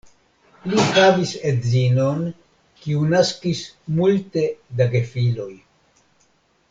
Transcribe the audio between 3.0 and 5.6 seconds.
naskis multe da gefiloj.